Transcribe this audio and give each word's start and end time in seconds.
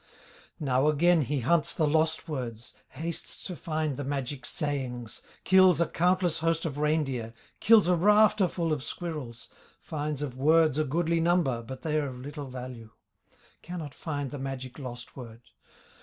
Now 0.59 0.87
again 0.87 1.21
he 1.21 1.41
hunts 1.41 1.75
the 1.75 1.87
lost 1.87 2.27
words, 2.27 2.73
Hastes 2.89 3.43
to 3.43 3.55
find 3.55 3.97
the 3.97 4.03
magic 4.03 4.47
sayings, 4.47 5.21
Kills 5.43 5.79
a 5.79 5.85
countless 5.85 6.39
host 6.39 6.65
of 6.65 6.79
reindeer, 6.79 7.35
Kills 7.59 7.87
a 7.87 7.95
rafterful 7.95 8.73
of 8.73 8.83
squirrels, 8.83 9.47
Finds 9.79 10.23
of 10.23 10.35
words 10.39 10.79
a 10.79 10.85
goodly 10.85 11.19
number, 11.19 11.61
But 11.61 11.83
they 11.83 11.99
are 11.99 12.07
of 12.07 12.17
little 12.17 12.47
value, 12.49 12.89
Cannot 13.61 13.93
find 13.93 14.31
the 14.31 14.39
magic 14.39 14.79
lost 14.79 15.15
word. 15.15 15.41